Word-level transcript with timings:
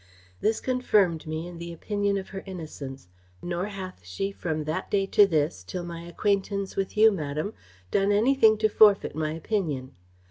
"This 0.39 0.59
confirmed 0.59 1.27
me 1.27 1.45
in 1.47 1.59
the 1.59 1.71
opinion 1.71 2.17
of 2.17 2.29
her 2.29 2.41
innocence; 2.47 3.07
nor 3.39 3.67
hath 3.67 4.03
she 4.03 4.31
from 4.31 4.63
that 4.63 4.89
day 4.89 5.05
to 5.05 5.27
this, 5.27 5.63
till 5.63 5.83
my 5.83 6.01
acquaintance 6.01 6.75
with 6.75 6.97
you, 6.97 7.11
madam, 7.11 7.53
done 7.91 8.11
anything 8.11 8.57
to 8.57 8.67
forfeit 8.67 9.13
my 9.15 9.33
opinion. 9.33 9.91